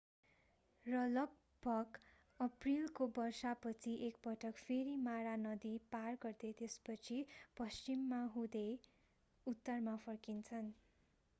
[0.85, 1.97] र लगभग
[2.39, 7.19] अप्रिलको वर्षा पछि एकपटक फेरि मारा नदी पार गर्दै त्यसपछि
[7.57, 8.65] पश्चिम हुँदै
[9.47, 10.73] उत्तरमा फर्किन्छन्